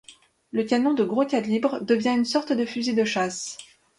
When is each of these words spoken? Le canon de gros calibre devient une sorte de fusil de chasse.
Le 0.51 0.63
canon 0.63 0.95
de 0.95 1.03
gros 1.03 1.27
calibre 1.27 1.83
devient 1.85 2.15
une 2.17 2.25
sorte 2.25 2.53
de 2.53 2.65
fusil 2.65 2.95
de 2.95 3.03
chasse. 3.03 3.59